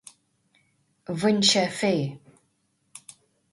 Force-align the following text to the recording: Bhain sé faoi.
Bhain 1.19 1.39
sé 1.51 1.63
faoi. 1.77 2.01